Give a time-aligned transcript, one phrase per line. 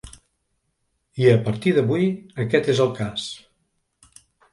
[0.11, 2.07] I, a partir d’avui,
[2.45, 3.27] aquest és el cas.